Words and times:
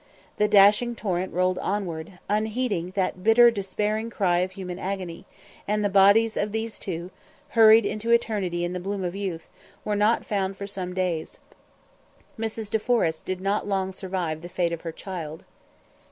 The 0.37 0.47
dashing 0.47 0.95
torrent 0.95 1.31
rolled 1.31 1.59
onward, 1.59 2.17
unheeding 2.27 2.89
that 2.95 3.21
bitter 3.23 3.51
despairing 3.51 4.09
cry 4.09 4.39
of 4.39 4.53
human 4.53 4.79
agony, 4.79 5.27
and 5.67 5.85
the 5.85 5.91
bodies 5.93 6.35
of 6.35 6.51
these 6.51 6.79
two, 6.79 7.11
hurried 7.49 7.85
into 7.85 8.09
eternity 8.09 8.63
in 8.65 8.73
the 8.73 8.79
bloom 8.79 9.03
of 9.03 9.13
youth, 9.13 9.47
were 9.85 9.95
not 9.95 10.25
found 10.25 10.57
for 10.57 10.65
some 10.65 10.95
days. 10.95 11.37
Mrs. 12.39 12.71
De 12.71 12.79
Forest 12.79 13.25
did 13.25 13.41
not 13.41 13.67
long 13.67 13.93
survive 13.93 14.41
the 14.41 14.49
fate 14.49 14.73
of 14.73 14.81
her 14.81 14.91
child. 14.91 15.43